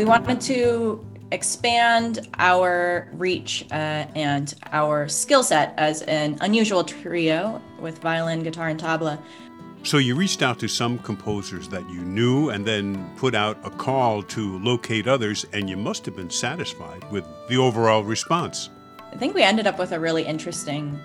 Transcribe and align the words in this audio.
we 0.00 0.06
wanted 0.06 0.40
to 0.40 1.04
expand 1.30 2.26
our 2.38 3.06
reach 3.12 3.66
uh, 3.70 4.06
and 4.14 4.54
our 4.72 5.06
skill 5.08 5.42
set 5.42 5.74
as 5.76 6.00
an 6.04 6.38
unusual 6.40 6.82
trio 6.82 7.60
with 7.78 7.98
violin, 7.98 8.42
guitar, 8.42 8.68
and 8.68 8.80
tabla. 8.80 9.20
So 9.82 9.98
you 9.98 10.14
reached 10.14 10.40
out 10.40 10.58
to 10.60 10.68
some 10.68 10.98
composers 11.00 11.68
that 11.68 11.86
you 11.90 12.00
knew 12.00 12.48
and 12.48 12.64
then 12.64 13.14
put 13.18 13.34
out 13.34 13.58
a 13.62 13.68
call 13.68 14.22
to 14.22 14.58
locate 14.60 15.06
others, 15.06 15.44
and 15.52 15.68
you 15.68 15.76
must 15.76 16.06
have 16.06 16.16
been 16.16 16.30
satisfied 16.30 17.04
with 17.12 17.26
the 17.50 17.58
overall 17.58 18.02
response. 18.02 18.70
I 19.12 19.16
think 19.16 19.34
we 19.34 19.42
ended 19.42 19.66
up 19.66 19.78
with 19.78 19.92
a 19.92 20.00
really 20.00 20.24
interesting 20.24 20.98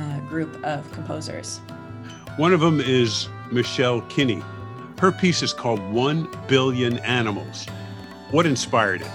uh, 0.00 0.18
group 0.28 0.52
of 0.64 0.90
composers. 0.90 1.58
One 2.38 2.52
of 2.52 2.58
them 2.58 2.80
is 2.80 3.28
Michelle 3.52 4.00
Kinney. 4.08 4.42
Her 4.98 5.12
piece 5.12 5.44
is 5.44 5.52
called 5.52 5.78
One 5.92 6.26
Billion 6.48 6.98
Animals. 6.98 7.68
What 8.32 8.46
inspired 8.46 9.02
it? 9.02 9.10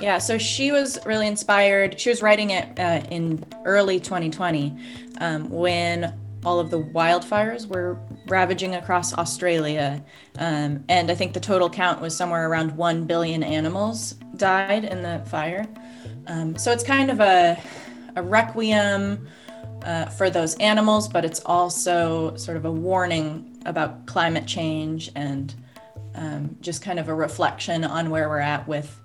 Yeah, 0.00 0.18
so 0.18 0.38
she 0.38 0.70
was 0.70 1.04
really 1.04 1.26
inspired. 1.26 1.98
She 1.98 2.10
was 2.10 2.22
writing 2.22 2.50
it 2.50 2.78
uh, 2.78 3.02
in 3.10 3.44
early 3.64 3.98
2020 3.98 4.76
um, 5.18 5.50
when 5.50 6.16
all 6.44 6.60
of 6.60 6.70
the 6.70 6.80
wildfires 6.80 7.66
were 7.66 7.98
ravaging 8.28 8.76
across 8.76 9.14
Australia. 9.14 10.04
Um, 10.38 10.84
and 10.88 11.10
I 11.10 11.16
think 11.16 11.32
the 11.32 11.40
total 11.40 11.68
count 11.68 12.00
was 12.00 12.16
somewhere 12.16 12.48
around 12.48 12.76
1 12.76 13.04
billion 13.06 13.42
animals 13.42 14.12
died 14.36 14.84
in 14.84 15.02
the 15.02 15.20
fire. 15.26 15.66
Um, 16.28 16.56
so 16.56 16.70
it's 16.70 16.84
kind 16.84 17.10
of 17.10 17.18
a, 17.18 17.60
a 18.14 18.22
requiem 18.22 19.26
uh, 19.82 20.06
for 20.06 20.30
those 20.30 20.54
animals, 20.58 21.08
but 21.08 21.24
it's 21.24 21.40
also 21.40 22.36
sort 22.36 22.56
of 22.56 22.64
a 22.64 22.70
warning 22.70 23.58
about 23.66 24.06
climate 24.06 24.46
change 24.46 25.10
and 25.16 25.52
um, 26.14 26.56
just 26.60 26.82
kind 26.82 26.98
of 26.98 27.08
a 27.08 27.14
reflection 27.14 27.84
on 27.84 28.10
where 28.10 28.28
we're 28.28 28.38
at 28.38 28.66
with 28.66 29.00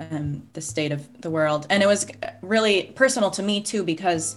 um, 0.00 0.42
the 0.52 0.60
state 0.60 0.92
of 0.92 1.20
the 1.20 1.30
world. 1.30 1.66
And 1.70 1.82
it 1.82 1.86
was 1.86 2.06
really 2.42 2.92
personal 2.94 3.30
to 3.32 3.42
me 3.42 3.60
too, 3.60 3.82
because 3.82 4.36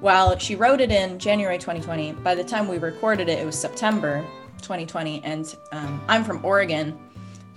while 0.00 0.36
she 0.38 0.56
wrote 0.56 0.80
it 0.80 0.90
in 0.90 1.18
January 1.18 1.58
2020, 1.58 2.12
by 2.12 2.34
the 2.34 2.44
time 2.44 2.68
we 2.68 2.78
recorded 2.78 3.28
it, 3.28 3.38
it 3.38 3.46
was 3.46 3.58
September 3.58 4.24
2020. 4.58 5.22
And 5.24 5.54
um, 5.72 6.02
I'm 6.08 6.24
from 6.24 6.44
Oregon. 6.44 6.98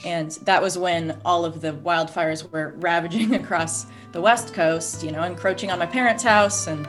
And 0.03 0.31
that 0.43 0.61
was 0.61 0.77
when 0.77 1.19
all 1.25 1.45
of 1.45 1.61
the 1.61 1.71
wildfires 1.73 2.49
were 2.51 2.75
ravaging 2.77 3.33
across 3.41 3.87
the 4.11 4.21
West 4.21 4.53
Coast, 4.53 5.03
you 5.03 5.11
know, 5.11 5.23
encroaching 5.23 5.71
on 5.71 5.79
my 5.79 5.85
parents' 5.85 6.23
house. 6.23 6.67
And 6.67 6.87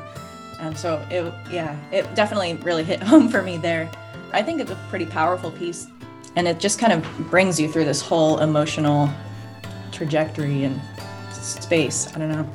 um, 0.58 0.74
so 0.74 1.04
it, 1.10 1.32
yeah, 1.50 1.78
it 1.90 2.14
definitely 2.14 2.54
really 2.54 2.84
hit 2.84 3.02
home 3.02 3.28
for 3.28 3.42
me 3.42 3.56
there. 3.56 3.90
I 4.32 4.42
think 4.42 4.60
it's 4.60 4.70
a 4.70 4.78
pretty 4.90 5.06
powerful 5.06 5.50
piece. 5.52 5.86
And 6.36 6.46
it 6.46 6.60
just 6.60 6.78
kind 6.78 6.92
of 6.92 7.30
brings 7.30 7.58
you 7.58 7.68
through 7.68 7.86
this 7.86 8.00
whole 8.00 8.38
emotional 8.40 9.10
trajectory 9.90 10.64
and 10.64 10.80
space. 11.32 12.14
I 12.14 12.18
don't 12.18 12.30
know. 12.30 12.48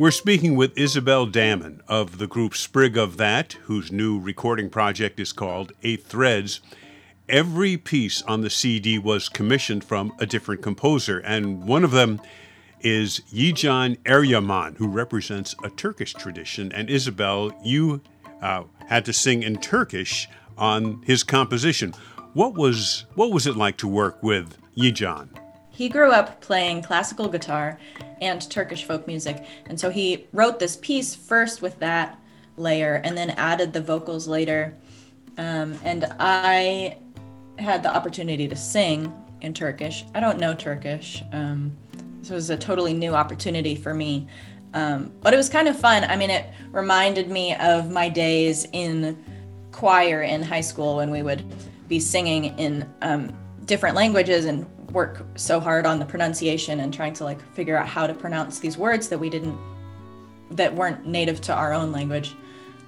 We're 0.00 0.10
speaking 0.10 0.56
with 0.56 0.78
Isabel 0.78 1.26
Damon 1.26 1.82
of 1.86 2.16
the 2.16 2.26
group 2.26 2.54
Sprig 2.54 2.96
of 2.96 3.18
That, 3.18 3.52
whose 3.64 3.92
new 3.92 4.18
recording 4.18 4.70
project 4.70 5.20
is 5.20 5.30
called 5.30 5.72
Eight 5.82 6.06
Threads. 6.06 6.62
Every 7.28 7.76
piece 7.76 8.22
on 8.22 8.40
the 8.40 8.48
CD 8.48 8.98
was 8.98 9.28
commissioned 9.28 9.84
from 9.84 10.14
a 10.18 10.24
different 10.24 10.62
composer, 10.62 11.18
and 11.18 11.64
one 11.64 11.84
of 11.84 11.90
them 11.90 12.18
is 12.80 13.20
Yiğcan 13.30 13.98
Eryaman, 14.04 14.78
who 14.78 14.88
represents 14.88 15.54
a 15.62 15.68
Turkish 15.68 16.14
tradition. 16.14 16.72
And 16.72 16.88
Isabel, 16.88 17.52
you 17.62 18.00
uh, 18.40 18.62
had 18.86 19.04
to 19.04 19.12
sing 19.12 19.42
in 19.42 19.56
Turkish 19.56 20.30
on 20.56 21.02
his 21.02 21.22
composition. 21.22 21.92
What 22.32 22.54
was 22.54 23.04
what 23.16 23.32
was 23.32 23.46
it 23.46 23.54
like 23.54 23.76
to 23.76 23.86
work 23.86 24.22
with 24.22 24.56
Yiğcan? 24.78 25.49
He 25.80 25.88
grew 25.88 26.10
up 26.10 26.42
playing 26.42 26.82
classical 26.82 27.26
guitar 27.26 27.78
and 28.20 28.50
Turkish 28.50 28.84
folk 28.84 29.06
music, 29.06 29.46
and 29.64 29.80
so 29.80 29.88
he 29.88 30.26
wrote 30.30 30.58
this 30.58 30.76
piece 30.76 31.14
first 31.14 31.62
with 31.62 31.78
that 31.78 32.20
layer 32.58 33.00
and 33.02 33.16
then 33.16 33.30
added 33.30 33.72
the 33.72 33.80
vocals 33.80 34.28
later. 34.28 34.76
Um, 35.38 35.74
and 35.82 36.04
I 36.18 36.98
had 37.58 37.82
the 37.82 37.96
opportunity 37.96 38.46
to 38.46 38.56
sing 38.56 39.10
in 39.40 39.54
Turkish. 39.54 40.04
I 40.14 40.20
don't 40.20 40.38
know 40.38 40.52
Turkish. 40.52 41.22
Um, 41.32 41.74
this 42.18 42.28
was 42.28 42.50
a 42.50 42.58
totally 42.58 42.92
new 42.92 43.14
opportunity 43.14 43.74
for 43.74 43.94
me. 43.94 44.28
Um, 44.74 45.10
but 45.22 45.32
it 45.32 45.38
was 45.38 45.48
kind 45.48 45.66
of 45.66 45.80
fun. 45.80 46.04
I 46.04 46.14
mean, 46.14 46.28
it 46.28 46.44
reminded 46.72 47.30
me 47.30 47.54
of 47.54 47.90
my 47.90 48.10
days 48.10 48.68
in 48.74 49.16
choir 49.72 50.20
in 50.20 50.42
high 50.42 50.60
school 50.60 50.96
when 50.96 51.10
we 51.10 51.22
would 51.22 51.42
be 51.88 51.98
singing 52.00 52.58
in 52.58 52.86
um, 53.00 53.34
different 53.64 53.96
languages 53.96 54.44
and 54.44 54.66
work 54.92 55.24
so 55.36 55.60
hard 55.60 55.86
on 55.86 55.98
the 55.98 56.04
pronunciation 56.04 56.80
and 56.80 56.92
trying 56.92 57.14
to 57.14 57.24
like 57.24 57.40
figure 57.54 57.76
out 57.76 57.86
how 57.86 58.06
to 58.06 58.14
pronounce 58.14 58.58
these 58.58 58.76
words 58.76 59.08
that 59.08 59.18
we 59.18 59.30
didn't 59.30 59.58
that 60.52 60.74
weren't 60.74 61.06
native 61.06 61.40
to 61.40 61.54
our 61.54 61.72
own 61.72 61.92
language. 61.92 62.34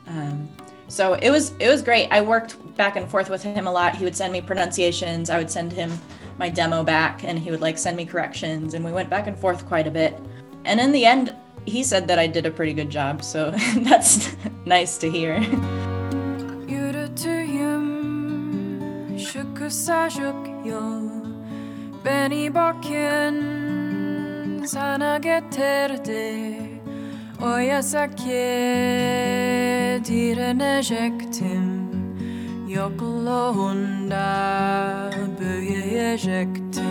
Um, 0.08 0.48
so 0.88 1.14
it 1.14 1.30
was 1.30 1.52
it 1.58 1.68
was 1.68 1.82
great. 1.82 2.08
I 2.10 2.20
worked 2.20 2.56
back 2.76 2.96
and 2.96 3.08
forth 3.10 3.30
with 3.30 3.42
him 3.42 3.66
a 3.66 3.72
lot. 3.72 3.96
He 3.96 4.04
would 4.04 4.16
send 4.16 4.32
me 4.32 4.40
pronunciations. 4.40 5.30
I 5.30 5.38
would 5.38 5.50
send 5.50 5.72
him 5.72 5.92
my 6.38 6.48
demo 6.48 6.82
back 6.82 7.24
and 7.24 7.38
he 7.38 7.50
would 7.50 7.60
like 7.60 7.78
send 7.78 7.96
me 7.96 8.04
corrections 8.04 8.74
and 8.74 8.84
we 8.84 8.92
went 8.92 9.08
back 9.08 9.26
and 9.26 9.38
forth 9.38 9.66
quite 9.66 9.86
a 9.86 9.90
bit. 9.90 10.18
And 10.64 10.80
in 10.80 10.92
the 10.92 11.04
end 11.04 11.34
he 11.66 11.82
said 11.82 12.08
that 12.08 12.18
i 12.18 12.26
did 12.26 12.46
a 12.46 12.50
pretty 12.50 12.72
good 12.72 12.90
job 12.90 13.22
so 13.22 13.50
that's 13.78 14.36
nice 14.64 14.98
to 14.98 15.10
hear 15.10 15.38
Beni 22.04 22.54
bakın 22.54 23.36
sana 24.66 25.18
getirdi. 25.18 26.56
O 27.42 27.56
yasakke 27.58 28.32
direnecektim. 30.04 31.82
Yokluğunda 32.68 34.26
büyüyecektim 35.40 36.81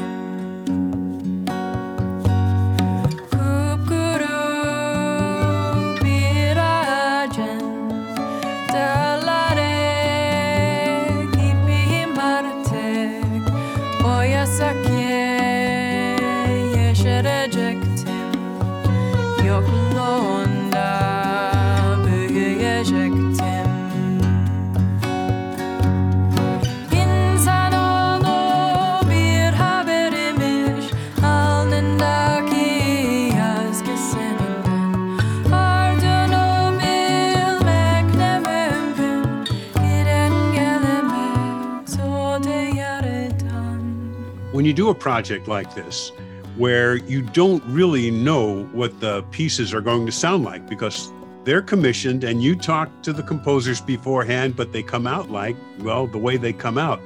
when 44.51 44.65
you 44.65 44.73
do 44.73 44.89
a 44.89 44.95
project 44.95 45.47
like 45.47 45.73
this, 45.75 46.11
where 46.57 46.97
you 46.97 47.21
don't 47.21 47.63
really 47.65 48.11
know 48.11 48.65
what 48.73 48.99
the 48.99 49.23
pieces 49.31 49.73
are 49.73 49.81
going 49.81 50.05
to 50.05 50.11
sound 50.11 50.43
like 50.43 50.67
because 50.67 51.11
they're 51.43 51.61
commissioned 51.61 52.23
and 52.23 52.43
you 52.43 52.55
talk 52.55 52.89
to 53.03 53.13
the 53.13 53.23
composers 53.23 53.81
beforehand, 53.81 54.55
but 54.55 54.71
they 54.71 54.83
come 54.83 55.07
out 55.07 55.31
like, 55.31 55.55
well, 55.79 56.07
the 56.07 56.17
way 56.17 56.37
they 56.37 56.53
come 56.53 56.77
out. 56.77 56.99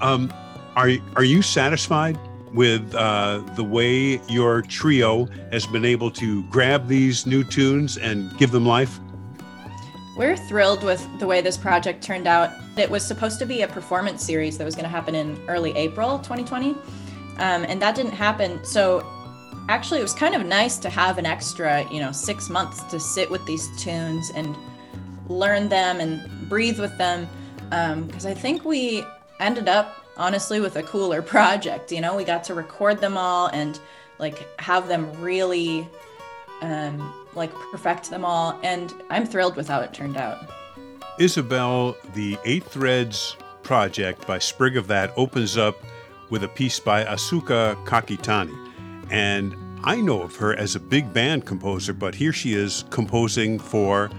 Um, 0.00 0.32
are, 0.76 0.90
are 1.16 1.24
you 1.24 1.42
satisfied 1.42 2.18
with 2.52 2.94
uh, 2.94 3.42
the 3.56 3.64
way 3.64 4.20
your 4.28 4.62
trio 4.62 5.26
has 5.50 5.66
been 5.66 5.84
able 5.84 6.10
to 6.12 6.44
grab 6.44 6.86
these 6.86 7.26
new 7.26 7.42
tunes 7.42 7.96
and 7.96 8.36
give 8.38 8.52
them 8.52 8.66
life? 8.66 9.00
We're 10.16 10.36
thrilled 10.36 10.84
with 10.84 11.04
the 11.18 11.26
way 11.26 11.40
this 11.40 11.56
project 11.56 12.00
turned 12.02 12.28
out. 12.28 12.52
It 12.76 12.88
was 12.88 13.04
supposed 13.04 13.40
to 13.40 13.46
be 13.46 13.62
a 13.62 13.68
performance 13.68 14.24
series 14.24 14.56
that 14.58 14.64
was 14.64 14.76
going 14.76 14.84
to 14.84 14.90
happen 14.90 15.16
in 15.16 15.36
early 15.48 15.72
April 15.76 16.18
2020, 16.20 16.70
um, 16.70 16.78
and 17.38 17.82
that 17.82 17.96
didn't 17.96 18.12
happen. 18.12 18.64
So 18.64 19.04
actually, 19.68 19.98
it 19.98 20.04
was 20.04 20.14
kind 20.14 20.36
of 20.36 20.46
nice 20.46 20.78
to 20.78 20.88
have 20.88 21.18
an 21.18 21.26
extra, 21.26 21.84
you 21.92 21.98
know, 21.98 22.12
six 22.12 22.48
months 22.48 22.84
to 22.84 23.00
sit 23.00 23.28
with 23.28 23.44
these 23.44 23.68
tunes 23.82 24.30
and 24.36 24.56
learn 25.28 25.68
them 25.68 25.98
and 25.98 26.48
breathe 26.48 26.78
with 26.78 26.96
them. 26.96 27.28
Because 27.64 28.24
um, 28.24 28.30
I 28.30 28.34
think 28.34 28.64
we 28.64 29.02
ended 29.40 29.66
up 29.66 30.06
honestly 30.16 30.60
with 30.60 30.76
a 30.76 30.84
cooler 30.84 31.22
project. 31.34 31.90
You 31.90 32.00
know, 32.00 32.16
we 32.16 32.22
got 32.22 32.44
to 32.44 32.54
record 32.54 33.00
them 33.00 33.16
all 33.18 33.48
and 33.48 33.80
like 34.20 34.46
have 34.60 34.86
them 34.86 35.10
really 35.20 35.88
um, 36.62 37.12
like 37.36 37.52
perfect 37.70 38.10
them 38.10 38.24
all. 38.24 38.58
And 38.62 38.92
I'm 39.10 39.26
thrilled 39.26 39.56
with 39.56 39.68
how 39.68 39.80
it 39.80 39.92
turned 39.92 40.16
out. 40.16 40.50
Isabel, 41.18 41.96
the 42.14 42.38
Eight 42.44 42.64
Threads 42.64 43.36
project 43.62 44.26
by 44.26 44.38
Sprig 44.38 44.76
of 44.76 44.86
That 44.88 45.12
opens 45.16 45.56
up 45.56 45.76
with 46.30 46.44
a 46.44 46.48
piece 46.48 46.80
by 46.80 47.04
Asuka 47.04 47.82
Kakitani. 47.84 48.72
And 49.10 49.54
I 49.84 50.00
know 50.00 50.22
of 50.22 50.36
her 50.36 50.54
as 50.54 50.74
a 50.74 50.80
big 50.80 51.12
band 51.12 51.46
composer, 51.46 51.92
but 51.92 52.14
here 52.14 52.32
she 52.32 52.54
is 52.54 52.84
composing 52.90 53.58
for 53.58 54.10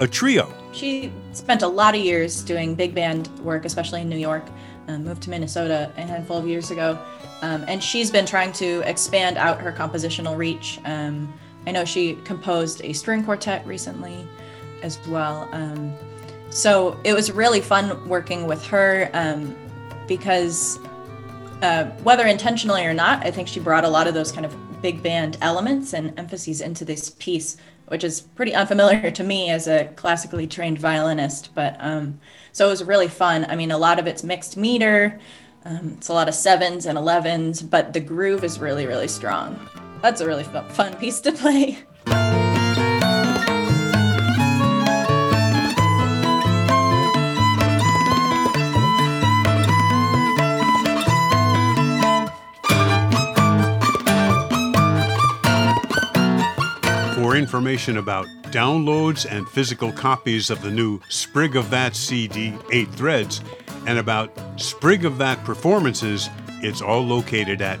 a 0.00 0.08
trio. 0.08 0.52
She 0.72 1.12
spent 1.32 1.62
a 1.62 1.68
lot 1.68 1.94
of 1.94 2.00
years 2.00 2.42
doing 2.42 2.74
big 2.74 2.94
band 2.94 3.28
work, 3.38 3.64
especially 3.64 4.00
in 4.00 4.08
New 4.08 4.18
York. 4.18 4.44
Um, 4.88 5.04
moved 5.04 5.22
to 5.22 5.30
Minnesota 5.30 5.90
a 5.96 6.02
handful 6.02 6.36
of 6.36 6.46
years 6.46 6.70
ago, 6.70 6.98
um, 7.40 7.64
and 7.68 7.82
she's 7.82 8.10
been 8.10 8.26
trying 8.26 8.52
to 8.54 8.80
expand 8.80 9.38
out 9.38 9.58
her 9.60 9.72
compositional 9.72 10.36
reach. 10.36 10.78
Um, 10.84 11.32
I 11.66 11.72
know 11.72 11.84
she 11.84 12.16
composed 12.24 12.82
a 12.84 12.92
string 12.92 13.24
quartet 13.24 13.66
recently 13.66 14.26
as 14.82 14.98
well. 15.08 15.48
Um, 15.52 15.94
so 16.50 16.98
it 17.04 17.14
was 17.14 17.32
really 17.32 17.60
fun 17.60 18.08
working 18.08 18.46
with 18.46 18.64
her 18.66 19.10
um, 19.12 19.56
because, 20.06 20.78
uh, 21.62 21.86
whether 22.02 22.26
intentionally 22.26 22.84
or 22.84 22.94
not, 22.94 23.26
I 23.26 23.30
think 23.30 23.48
she 23.48 23.60
brought 23.60 23.84
a 23.84 23.88
lot 23.88 24.06
of 24.06 24.14
those 24.14 24.30
kind 24.30 24.46
of 24.46 24.54
big 24.82 25.02
band 25.02 25.38
elements 25.40 25.94
and 25.94 26.16
emphases 26.18 26.60
into 26.60 26.84
this 26.84 27.10
piece, 27.18 27.56
which 27.88 28.04
is 28.04 28.20
pretty 28.20 28.54
unfamiliar 28.54 29.10
to 29.12 29.24
me 29.24 29.50
as 29.50 29.66
a 29.66 29.86
classically 29.96 30.46
trained 30.46 30.78
violinist. 30.78 31.54
But 31.54 31.76
um, 31.80 32.20
so 32.52 32.66
it 32.66 32.70
was 32.70 32.84
really 32.84 33.08
fun. 33.08 33.46
I 33.48 33.56
mean, 33.56 33.70
a 33.70 33.78
lot 33.78 33.98
of 33.98 34.06
it's 34.06 34.22
mixed 34.22 34.56
meter. 34.56 35.18
Um, 35.64 35.94
it's 35.96 36.08
a 36.08 36.12
lot 36.12 36.28
of 36.28 36.34
sevens 36.34 36.84
and 36.84 36.98
elevens, 36.98 37.62
but 37.62 37.94
the 37.94 38.00
groove 38.00 38.44
is 38.44 38.60
really, 38.60 38.86
really 38.86 39.08
strong. 39.08 39.58
That's 40.04 40.20
a 40.20 40.26
really 40.26 40.44
fun 40.44 40.94
piece 40.96 41.18
to 41.22 41.32
play. 41.32 41.78
For 57.14 57.34
information 57.34 57.96
about 57.96 58.26
downloads 58.50 59.24
and 59.24 59.48
physical 59.48 59.90
copies 59.90 60.50
of 60.50 60.60
the 60.60 60.70
new 60.70 61.00
Sprig 61.08 61.56
of 61.56 61.70
That 61.70 61.96
CD, 61.96 62.52
Eight 62.70 62.90
Threads, 62.90 63.40
and 63.86 63.98
about 63.98 64.38
Sprig 64.60 65.06
of 65.06 65.16
That 65.16 65.42
performances, 65.44 66.28
it's 66.60 66.82
all 66.82 67.00
located 67.00 67.62
at 67.62 67.80